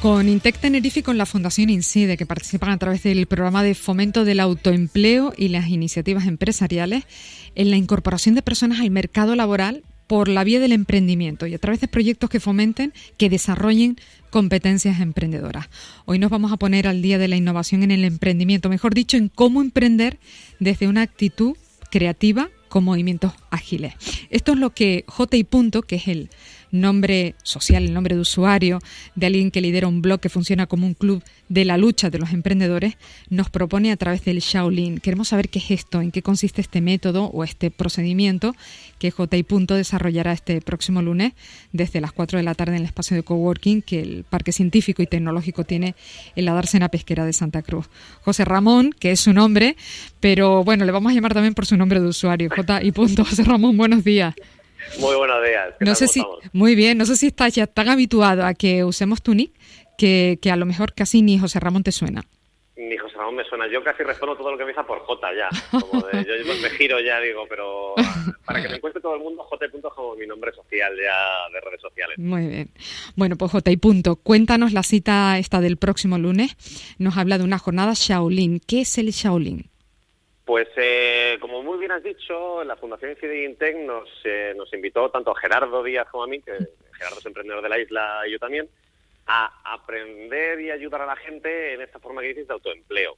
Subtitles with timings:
[0.00, 3.74] Con Intec Tenerife y con la Fundación INCIDE, que participan a través del programa de
[3.74, 7.04] fomento del autoempleo y las iniciativas empresariales
[7.54, 11.58] en la incorporación de personas al mercado laboral por la vía del emprendimiento y a
[11.58, 13.98] través de proyectos que fomenten, que desarrollen
[14.30, 15.68] competencias emprendedoras.
[16.06, 19.18] Hoy nos vamos a poner al día de la innovación en el emprendimiento, mejor dicho,
[19.18, 20.18] en cómo emprender
[20.60, 21.58] desde una actitud
[21.90, 23.94] creativa con movimientos ágiles.
[24.30, 25.36] Esto es lo que J.
[25.48, 26.30] Punto, que es el
[26.72, 28.80] nombre social, el nombre de usuario
[29.14, 32.18] de alguien que lidera un blog que funciona como un club de la lucha de
[32.18, 32.96] los emprendedores,
[33.28, 34.98] nos propone a través del Shaolin.
[34.98, 38.54] Queremos saber qué es esto, en qué consiste este método o este procedimiento
[38.98, 39.36] que J.
[39.46, 41.32] Punto desarrollará este próximo lunes
[41.72, 45.02] desde las 4 de la tarde en el espacio de coworking que el Parque Científico
[45.02, 45.94] y Tecnológico tiene
[46.36, 47.86] en la Dársena Pesquera de Santa Cruz.
[48.22, 49.76] José Ramón, que es su nombre,
[50.20, 52.80] pero bueno, le vamos a llamar también por su nombre de usuario, J.
[52.94, 53.24] Punto.
[53.24, 54.34] José Ramón, buenos días.
[54.98, 55.74] Muy buenos días.
[55.80, 59.22] No sé si, muy bien, no sé si estás ya tan habituado a que usemos
[59.22, 59.52] tu nick
[59.98, 62.22] que, que a lo mejor casi ni José Ramón te suena.
[62.76, 63.66] Ni José Ramón me suena.
[63.70, 65.48] Yo casi respondo todo lo que me dice por J ya.
[65.70, 67.94] Como de, yo me giro ya, digo, pero
[68.44, 69.66] para que me encuentre todo el mundo, J.
[69.94, 72.18] como mi nombre social ya de redes sociales.
[72.18, 72.70] Muy bien.
[73.16, 73.70] Bueno, pues J.
[73.80, 76.56] Punto, cuéntanos la cita esta del próximo lunes.
[76.98, 78.60] Nos habla de una jornada Shaolin.
[78.66, 79.70] ¿Qué es el Shaolin?
[80.50, 85.08] Pues eh, como muy bien has dicho, la Fundación Incide Intec nos, eh, nos invitó
[85.08, 86.50] tanto a Gerardo Díaz como a mí, que
[86.92, 88.68] Gerardo es emprendedor de la isla y yo también,
[89.28, 93.16] a aprender y ayudar a la gente en esta forma que dices de autoempleo.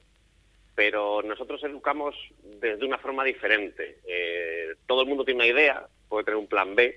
[0.75, 2.15] Pero nosotros educamos
[2.61, 3.97] desde una forma diferente.
[4.05, 6.95] Eh, todo el mundo tiene una idea, puede tener un plan B,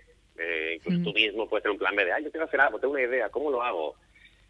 [0.75, 2.92] incluso tú mismo puedes tener un plan B de, ay, yo quiero hacer algo, tengo
[2.92, 3.96] una idea, ¿cómo lo hago?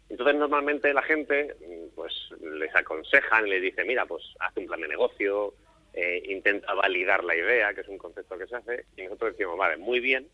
[0.09, 1.55] Entonces, normalmente la gente,
[1.95, 5.53] pues, les aconsejan, les dice, mira, pues, haz un plan de negocio,
[5.99, 9.57] eh, intenta validar la idea, que es un concepto que se hace, y nosotros decimos,
[9.57, 10.27] vale, muy bien,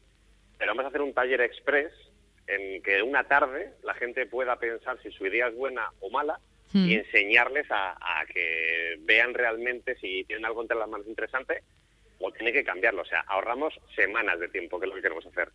[0.58, 1.94] pero vamos a hacer un taller express
[2.48, 6.42] en que una tarde la gente pueda pensar si su idea es buena o mala
[6.74, 7.00] y hmm.
[7.00, 11.64] enseñarles a, a, que vean realmente si tienen algo entre las manos interesante
[12.24, 13.02] o tiene que cambiarlo.
[13.02, 15.50] O sea, ahorramos semanas de tiempo, que es lo que queremos hacer.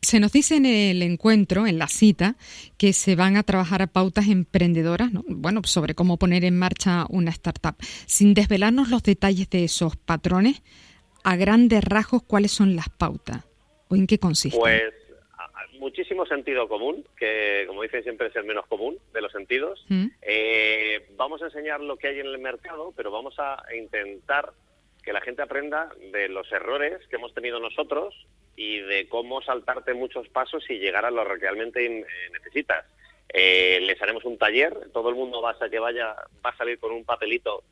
[0.00, 2.36] Se nos dice en el encuentro, en la cita,
[2.78, 5.24] que se van a trabajar a pautas emprendedoras, ¿no?
[5.26, 7.74] bueno, sobre cómo poner en marcha una startup.
[8.06, 10.62] Sin desvelarnos los detalles de esos patrones,
[11.24, 13.44] a grandes rasgos, ¿cuáles son las pautas?
[13.88, 14.60] ¿O en qué consisten?
[14.60, 14.92] Pues
[15.82, 19.84] muchísimo sentido común, que como dicen siempre es el menos común de los sentidos.
[19.88, 20.06] Mm.
[20.22, 24.52] Eh, vamos a enseñar lo que hay en el mercado, pero vamos a intentar
[25.02, 28.14] que la gente aprenda de los errores que hemos tenido nosotros
[28.56, 32.86] y de cómo saltarte muchos pasos y llegar a lo que realmente eh, necesitas.
[33.28, 36.14] Eh, les haremos un taller, todo el mundo va a, que vaya,
[36.44, 37.64] va a salir con un papelito,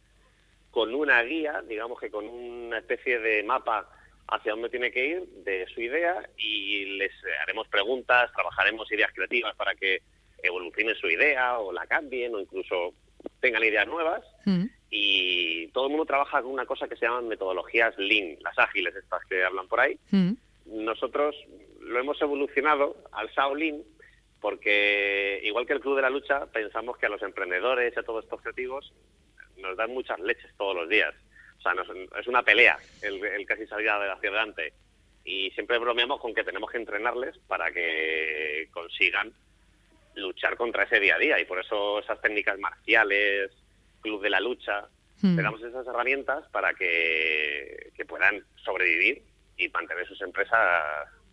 [0.71, 3.89] con una guía, digamos que con una especie de mapa
[4.29, 9.55] hacia dónde tiene que ir de su idea y les haremos preguntas, trabajaremos ideas creativas
[9.57, 10.03] para que
[10.43, 12.95] evolucione su idea o la cambien o incluso
[13.41, 14.23] tengan ideas nuevas.
[14.47, 18.59] Mm y todo el mundo trabaja con una cosa que se llaman metodologías Lean, las
[18.59, 19.99] ágiles estas que hablan por ahí.
[20.11, 20.33] Mm.
[20.67, 21.37] Nosotros
[21.81, 23.83] lo hemos evolucionado al Shaolin
[24.41, 28.03] porque, igual que el Club de la Lucha, pensamos que a los emprendedores y a
[28.03, 28.93] todos estos objetivos
[29.59, 31.15] nos dan muchas leches todos los días.
[31.59, 31.75] O sea,
[32.19, 34.73] es una pelea el, el casi salir hacia adelante.
[35.25, 39.33] Y siempre bromeamos con que tenemos que entrenarles para que consigan
[40.15, 41.39] luchar contra ese día a día.
[41.39, 43.53] Y por eso esas técnicas marciales,
[44.01, 44.89] Club de la Lucha,
[45.23, 45.37] hmm.
[45.37, 49.23] le damos esas herramientas para que, puedan sobrevivir
[49.57, 50.59] y mantener sus empresas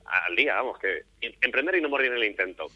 [0.06, 1.04] al día, vamos, que
[1.42, 2.68] emprender y no morir en el intento.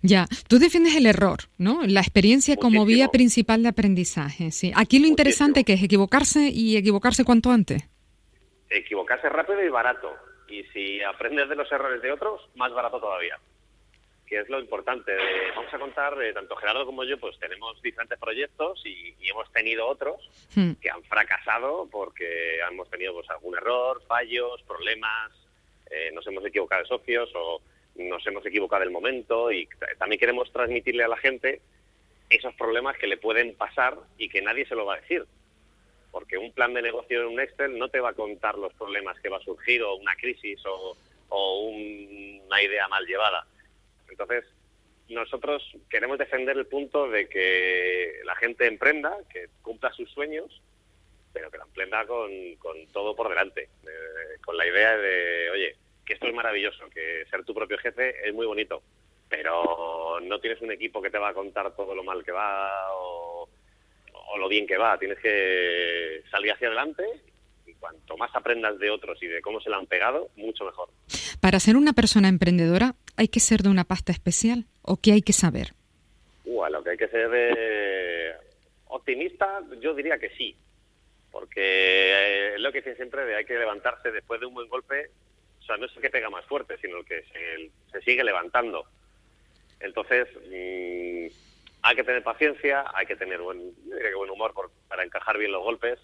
[0.00, 1.80] Ya, tú defiendes el error, ¿no?
[1.86, 4.72] La experiencia como vía principal de aprendizaje, sí.
[4.76, 7.82] Aquí lo interesante que es equivocarse y equivocarse cuanto antes.
[8.70, 10.14] Equivocarse rápido y barato.
[10.48, 13.38] Y si aprendes de los errores de otros, más barato todavía
[14.28, 15.12] que es lo importante.
[15.54, 19.86] vamos a contar, eh, tanto Gerardo como yo, pues tenemos diferentes proyectos y, hemos tenido
[19.86, 20.16] otros
[20.54, 20.72] hmm.
[20.80, 25.32] que han fracasado porque hemos tenido pues, algún error, fallos, problemas,
[25.90, 27.60] eh, nos hemos equivocado de socios o
[27.96, 31.60] nos hemos equivocado del momento y también queremos transmitirle a la gente
[32.30, 35.24] esos problemas que le pueden pasar y que nadie se lo va a decir.
[36.10, 39.18] Porque un plan de negocio en un Excel no te va a contar los problemas
[39.20, 40.96] que va a surgir o una crisis o,
[41.30, 43.46] una idea mal llevada
[44.10, 44.44] entonces,
[45.08, 50.60] nosotros queremos defender el punto de que la gente emprenda, que cumpla sus sueños,
[51.32, 52.30] pero que la emprenda con,
[52.92, 57.44] todo por delante, eh, con la idea de, oye, que esto es maravilloso, que ser
[57.44, 58.82] tu propio jefe es muy bonito,
[59.28, 62.94] pero no tienes un equipo que te va a contar todo lo mal que va
[62.94, 63.48] o,
[64.12, 67.04] o lo bien que va, tienes que salir hacia adelante
[67.66, 70.88] y cuanto más aprendas de otros y de cómo se lo han pegado, mucho mejor.
[71.40, 75.22] Para ser una persona emprendedora, ¿hay que ser de una pasta especial o qué hay
[75.22, 75.74] que saber?
[76.70, 78.32] Lo que hay que ser eh,
[78.86, 80.54] optimista, yo diría que sí,
[81.30, 84.68] porque eh, es lo que dicen siempre de hay que levantarse después de un buen
[84.68, 85.10] golpe,
[85.60, 87.24] o sea, no es el que pega más fuerte, sino el que
[87.92, 88.84] se, sigue levantando.
[89.80, 91.26] Entonces, mm,
[91.82, 93.74] hay que tener paciencia, hay que tener buen,
[94.16, 94.52] buen humor
[94.88, 95.98] para encajar bien los golpes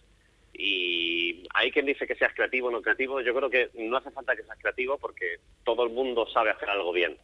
[0.57, 3.21] y hay quien dice que seas creativo o no creativo.
[3.21, 6.71] Yo creo que no hace falta que seas creativo porque todo el mundo sabe hacer
[6.71, 7.19] algo bien.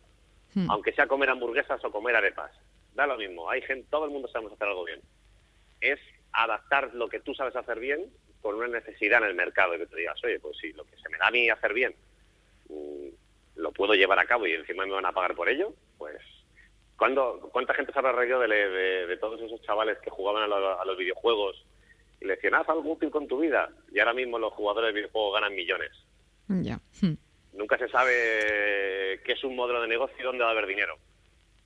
[0.55, 0.69] Hmm.
[0.69, 2.51] Aunque sea comer hamburguesas o comer arepas.
[2.95, 3.49] Da lo mismo.
[3.49, 5.01] Hay gente, todo el mundo sabe hacer algo bien.
[5.81, 6.01] Es
[6.33, 8.07] adaptar lo que tú sabes hacer bien
[8.43, 9.77] con una necesidad en el mercado.
[9.77, 11.73] Y que te digas, oye, pues si lo que se me da a mí hacer
[11.73, 11.95] bien
[12.69, 13.09] mm,
[13.57, 16.21] lo puedo llevar a cabo y encima me van a pagar por ello, pues
[16.97, 21.65] ¿cuándo, ¿cuánta gente se habrá reído de, todos esos chavales que jugaban a los videojuegos
[22.21, 23.71] y le decían, haz algo útil con tu vida.
[23.93, 25.91] Y ahora mismo los jugadores de videojuegos ganan millones.
[26.49, 26.81] Ya.
[27.01, 27.15] Hmm.
[27.55, 30.99] Nunca se sabe qué es un modelo de negocio y dónde va a haber dinero.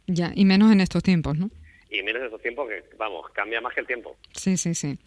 [0.07, 1.51] Ya, y menos en estos tiempos, ¿no?
[1.91, 4.17] Y menos en estos tiempos que, vamos, cambia más que el tiempo.
[4.33, 4.99] Sí, sí, sí.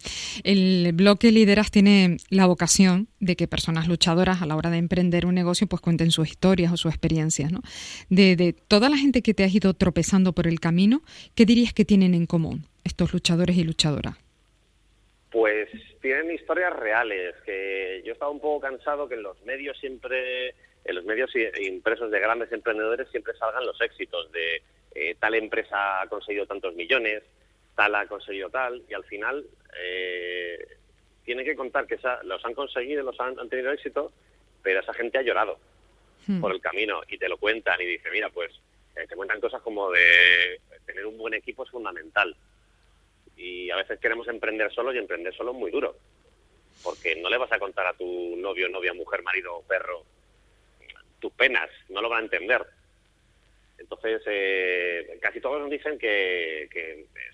[0.42, 5.26] El bloque Lideras tiene la vocación de que personas luchadoras a la hora de emprender
[5.26, 7.60] un negocio pues cuenten sus historias o sus experiencias, ¿no?
[8.08, 11.02] De, de toda la gente que te has ido tropezando por el camino,
[11.34, 14.16] ¿qué dirías que tienen en común estos luchadores y luchadoras?
[15.30, 15.68] Pues
[16.00, 20.54] tienen historias reales, que yo estaba un poco cansado que en los medios siempre,
[20.84, 21.30] en los medios
[21.60, 24.62] impresos de grandes emprendedores siempre salgan los éxitos de
[24.94, 27.22] eh, tal empresa ha conseguido tantos millones,
[27.76, 29.44] tal ha conseguido tal, y al final
[29.78, 30.66] eh,
[31.24, 34.12] tienen que contar que los han conseguido, los han, tenido éxito,
[34.62, 35.58] pero esa gente ha llorado
[36.26, 36.40] hmm.
[36.40, 38.50] por el camino y te lo cuentan y dice, mira, pues
[38.96, 42.34] eh, te cuentan cosas como de tener un buen equipo es fundamental
[43.38, 45.96] y a veces queremos emprender solos y emprender solo es muy duro.
[46.82, 50.04] Porque no le vas a contar a tu novio, novia, mujer, marido o perro
[51.18, 52.64] tus penas, no lo van a entender.
[53.78, 56.68] Entonces, eh, casi todos nos dicen que,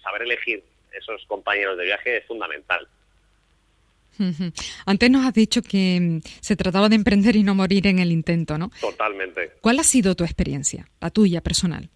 [0.02, 0.62] saber elegir
[0.92, 2.86] esos compañeros de viaje es fundamental.
[4.86, 8.12] Antes nos has dicho que mm, se trataba de emprender y no morir en el
[8.12, 8.70] intento, ¿no?
[8.80, 9.54] Totalmente.
[9.60, 11.90] ¿Cuál ha sido tu experiencia, la tuya personal?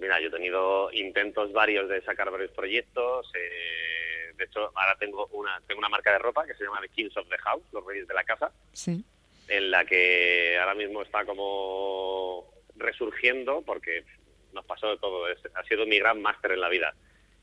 [0.00, 3.30] Mira, yo he tenido intentos varios de sacar varios proyectos.
[3.34, 6.88] Eh, de hecho, ahora tengo una tengo una marca de ropa que se llama The
[6.88, 9.04] Kings of the House, los reyes de la casa, sí.
[9.48, 12.46] en la que ahora mismo está como
[12.76, 14.04] resurgiendo porque
[14.52, 15.26] nos pasó de todo.
[15.26, 16.94] ha sido mi gran máster en la vida.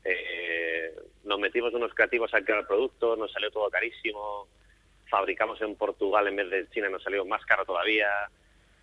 [0.04, 4.48] Eh, nos metimos unos creativos a crear productos, nos salió todo carísimo.
[5.08, 8.08] Fabricamos en Portugal en vez de China, nos salió más caro todavía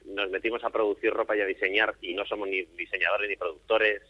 [0.05, 4.01] nos metimos a producir ropa y a diseñar y no somos ni diseñadores ni productores.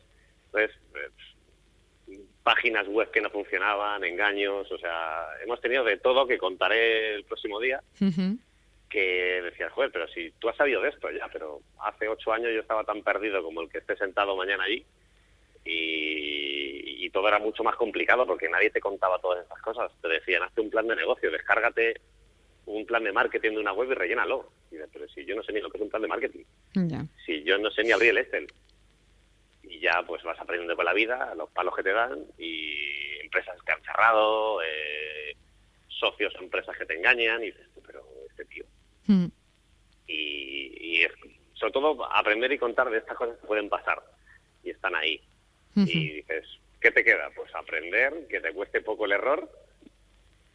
[0.45, 6.37] Entonces, eh, páginas web que no funcionaban, engaños, o sea, hemos tenido de todo que
[6.37, 7.81] contaré el próximo día.
[8.89, 12.51] Que decías, joder, pero si tú has sabido de esto ya, pero hace ocho años
[12.53, 14.85] yo estaba tan perdido como el que esté sentado mañana allí
[15.63, 19.91] y, y todo era mucho más complicado porque nadie te contaba todas estas cosas.
[20.01, 22.01] Te decían, hazte un plan de negocio, descárgate
[22.65, 24.51] un plan de marketing de una web y rellénalo.
[24.91, 26.43] pero si yo no sé ni lo que es un plan de marketing,
[27.25, 28.47] si yo no sé ni abrir el Excel,
[29.63, 33.61] y ya pues vas aprendiendo con la vida, los palos que te dan, y empresas
[33.63, 35.35] que han cerrado, eh,
[35.87, 38.65] socios empresas que te engañan, y dices, pero este tío.
[39.07, 39.27] Hmm.
[40.07, 41.05] Y,
[41.53, 44.01] sobre todo aprender y contar de estas cosas que pueden pasar,
[44.63, 45.21] y están ahí.
[45.75, 46.45] Y dices,
[46.81, 47.29] ¿qué te queda?
[47.35, 49.49] Pues aprender, que te cueste poco el error,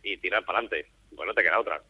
[0.02, 0.88] y tirar para adelante.
[1.16, 1.82] Bueno, te queda otra.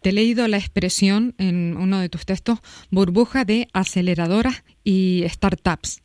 [0.00, 6.02] Te he leído la expresión en uno de tus textos, burbuja de aceleradoras y startups.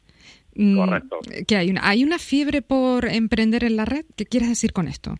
[0.55, 1.19] Mm, Correcto.
[1.47, 1.69] ¿Qué hay?
[1.69, 4.05] Una, ¿Hay una fiebre por emprender en la red?
[4.15, 5.15] ¿Qué quieres decir con esto?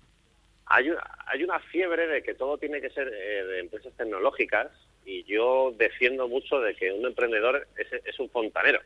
[0.65, 4.67] Hay una, hay una fiebre de que todo tiene que ser eh, de empresas tecnológicas
[5.05, 8.79] y yo defiendo mucho de que un emprendedor es, es un fontanero.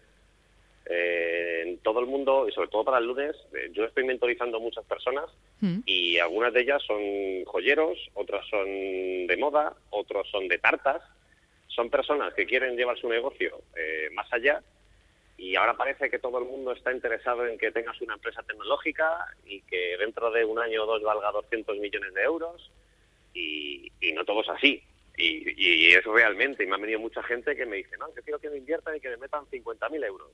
[0.89, 4.58] Eh, en todo el mundo, y sobre todo para el lunes, eh, yo estoy mentorizando
[4.58, 5.25] a muchas personas
[5.60, 5.79] mm.
[5.86, 8.65] y algunas de ellas son joyeros, otras son
[9.27, 11.01] de moda, otros son de tartas.
[11.67, 14.63] Son personas que quieren llevar su negocio eh, más allá
[15.38, 19.27] y ahora parece que todo el mundo está interesado en que tengas una empresa tecnológica
[19.46, 22.72] y que dentro de un año o dos valga 200 millones de euros
[23.34, 24.82] y, no todo es así.
[25.17, 28.24] Y, y, es realmente, y me ha venido mucha gente que me dice, no, yo
[28.24, 30.32] quiero que me inviertan y que me metan 50.000 euros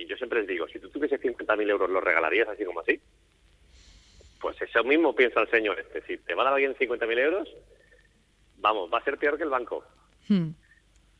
[0.00, 3.00] y yo siempre les digo, si tú tuviese 50.000 euros, ¿los regalarías así como así?
[4.40, 6.00] Pues eso mismo piensa el señor este.
[6.02, 7.48] Si te va a dar alguien 50.000 euros,
[8.56, 9.84] vamos, va a ser peor que el banco.
[10.28, 10.50] Hmm.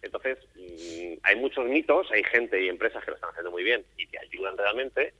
[0.03, 3.85] Entonces, mm, hay muchos mitos, hay gente y empresas que lo están haciendo muy bien
[3.99, 5.13] y te ayudan realmente,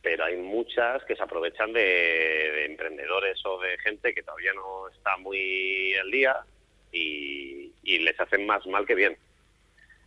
[0.00, 5.16] pero hay muchas que se aprovechan de, emprendedores o de gente que todavía no está
[5.16, 6.36] muy al día
[6.92, 9.16] y, les hacen más mal que bien.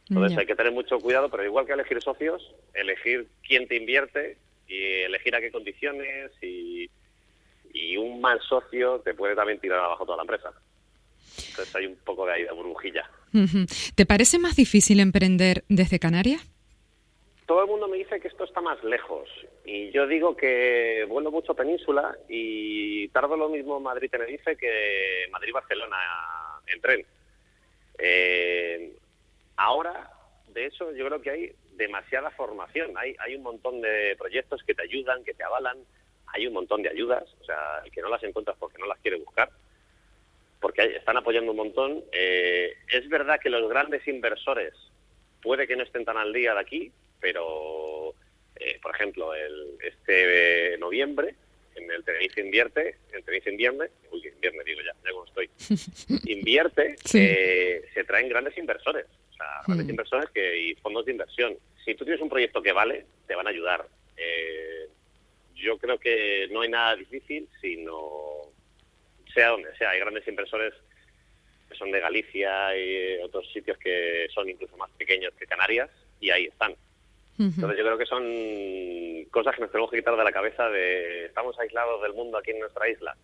[0.10, 4.38] Entonces hay que tener mucho cuidado, pero igual que elegir socios, elegir quién te invierte
[4.68, 6.90] y elegir a qué condiciones y,
[7.74, 10.52] y un mal socio te puede también tirar abajo toda la empresa.
[11.50, 13.10] Entonces hay un poco de ahí de burbujilla.
[13.96, 16.48] ¿Te parece más difícil emprender desde Canarias?
[17.48, 19.28] Todo el mundo me dice que esto está más lejos
[19.66, 25.98] y yo digo que vuelo mucho península y tardo lo mismo Madrid-Tenerife que Madrid-Barcelona
[26.68, 27.06] en tren.
[27.98, 28.94] Eh,
[29.56, 30.12] ahora,
[30.48, 32.94] de hecho, yo creo que hay demasiada formación.
[32.98, 35.78] Hay, hay un montón de proyectos que te ayudan, que te avalan,
[36.28, 39.00] hay un montón de ayudas, o sea, el que no las encuentras porque no las
[39.00, 39.50] quiere buscar
[40.64, 42.06] porque están apoyando un montón.
[42.14, 44.74] Eh, es verdad que los grandes inversores
[45.42, 48.16] puede que no estén tan al día de aquí, pero,
[48.56, 51.36] eh, por ejemplo, el, este noviembre,
[51.76, 55.50] en el Tenerife Invierte, el Tenerife Invierte, uy, Invierte digo ya, ya como estoy,
[56.32, 59.90] Invierte, eh, se traen grandes inversores, o sea, grandes mm.
[59.90, 61.58] inversores que, y fondos de inversión.
[61.84, 63.86] Si tú tienes un proyecto que vale, te van a ayudar.
[65.56, 68.52] yo creo que no hay nada difícil, sino
[69.34, 69.92] sea donde sea.
[69.92, 70.74] Hay grandes inversores
[71.70, 76.30] que son de Galicia y otros sitios que son incluso más pequeños que Canarias y
[76.30, 76.76] ahí están.
[77.40, 81.26] Entonces yo creo que son cosas que nos tenemos que quitar de la cabeza de
[81.26, 83.18] estamos aislados del mundo aquí en nuestra isla.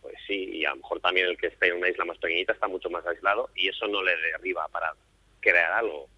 [0.00, 2.52] Pues sí, y a lo mejor también el que esté en una isla más pequeñita
[2.52, 4.94] está mucho más aislado y eso no le derriba para
[5.40, 6.08] crear algo.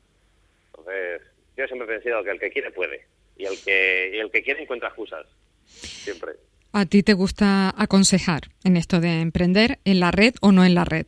[0.67, 1.23] Entonces,
[1.57, 4.43] yo siempre he pensado que el que quiere puede y el que, y el que
[4.43, 5.27] quiere encuentra excusas.
[5.65, 6.33] Siempre.
[6.73, 10.75] ¿A ti te gusta aconsejar en esto de emprender en la red o no en
[10.75, 11.07] la red?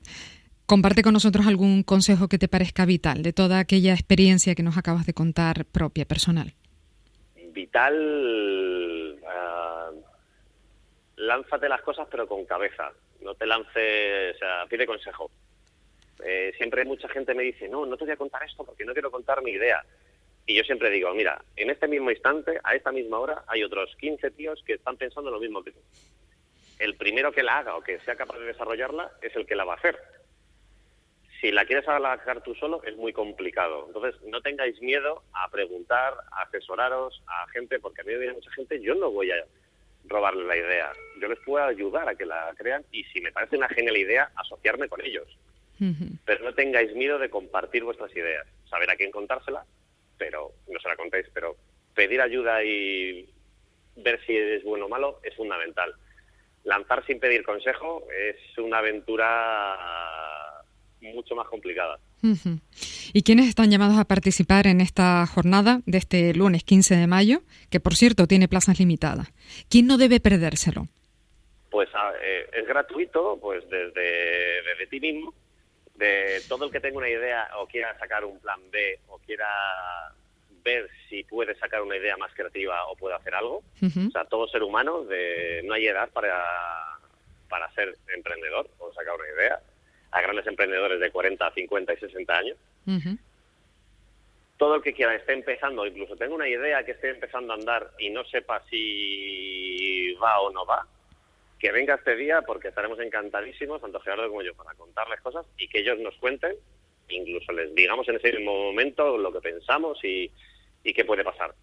[0.66, 4.78] Comparte con nosotros algún consejo que te parezca vital de toda aquella experiencia que nos
[4.78, 6.54] acabas de contar propia, personal.
[7.52, 10.00] Vital, uh,
[11.16, 12.90] lánzate las cosas pero con cabeza,
[13.20, 15.30] no te lances, o sea, pide consejo.
[16.24, 18.92] Eh, siempre mucha gente me dice, no, no te voy a contar esto porque no
[18.92, 19.84] quiero contar mi idea.
[20.46, 23.94] Y yo siempre digo, mira, en este mismo instante, a esta misma hora, hay otros
[23.96, 25.80] 15 tíos que están pensando lo mismo que tú.
[26.78, 29.64] El primero que la haga o que sea capaz de desarrollarla es el que la
[29.64, 29.96] va a hacer.
[31.40, 33.84] Si la quieres alargar tú solo, es muy complicado.
[33.86, 38.34] Entonces, no tengáis miedo a preguntar, a asesoraros a gente, porque a mí me viene
[38.34, 39.44] mucha gente, yo no voy a
[40.04, 40.92] robarle la idea.
[41.20, 44.30] Yo les puedo ayudar a que la crean y si me parece una genial idea,
[44.36, 45.26] asociarme con ellos.
[46.24, 49.64] Pero no tengáis miedo de compartir vuestras ideas, saber a quién contársela
[50.22, 51.56] pero no se la contéis, pero
[51.96, 53.28] pedir ayuda y
[53.96, 55.92] ver si es bueno o malo es fundamental.
[56.62, 59.76] Lanzar sin pedir consejo es una aventura
[61.00, 61.98] mucho más complicada.
[63.12, 67.42] ¿Y quiénes están llamados a participar en esta jornada de este lunes 15 de mayo,
[67.68, 69.32] que por cierto tiene plazas limitadas?
[69.68, 70.86] ¿Quién no debe perdérselo?
[71.68, 75.34] Pues ah, eh, es gratuito, pues desde, desde ti mismo,
[76.02, 79.46] de todo el que tenga una idea o quiera sacar un plan B o quiera
[80.64, 83.62] ver si puede sacar una idea más creativa o puede hacer algo.
[83.80, 86.98] O sea, todo ser humano, de, no hay edad para,
[87.48, 89.60] para ser emprendedor o sacar una idea.
[90.10, 92.56] Hay grandes emprendedores de 40, 50 y 60 años.
[94.56, 97.90] Todo el que quiera esté empezando, incluso tenga una idea que esté empezando a andar
[97.98, 100.86] y no sepa si va o no va,
[101.62, 105.68] que venga este día porque estaremos encantadísimos, tanto Gerardo como yo, para contarles cosas y
[105.68, 106.56] que ellos nos cuenten,
[107.08, 110.28] incluso les digamos en ese mismo momento lo que pensamos y,
[110.82, 111.54] y qué puede pasar.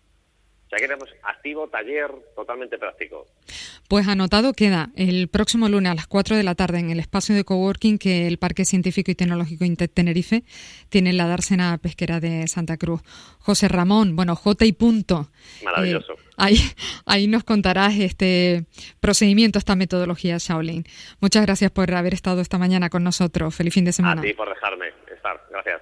[0.72, 3.26] Ya queremos activo, taller totalmente práctico.
[3.88, 7.34] Pues anotado queda el próximo lunes a las 4 de la tarde en el espacio
[7.34, 10.44] de coworking que el Parque Científico y Tecnológico Intec Tenerife
[10.90, 13.02] tiene en la dársena pesquera de Santa Cruz.
[13.40, 15.30] José Ramón, bueno, J y punto.
[15.64, 16.14] Maravilloso.
[16.14, 16.58] Eh, ahí,
[17.08, 18.66] ahí nos contarás este
[19.00, 20.84] procedimiento, esta metodología Shaolin.
[21.20, 23.56] Muchas gracias por haber estado esta mañana con nosotros.
[23.56, 24.22] Feliz fin de semana.
[24.22, 25.42] A ti por dejarme estar.
[25.50, 25.82] Gracias.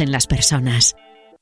[0.00, 0.94] en las personas.